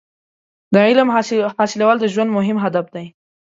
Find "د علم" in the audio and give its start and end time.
0.73-1.07